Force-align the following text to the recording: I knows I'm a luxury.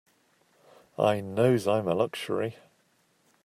I 0.97 1.21
knows 1.21 1.67
I'm 1.67 1.87
a 1.87 1.93
luxury. 1.93 2.55